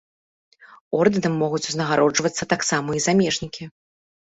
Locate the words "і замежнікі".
2.99-3.71